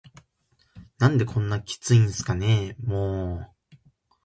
[0.97, 3.63] 「何でこんなキツいんすかねぇ～も～…」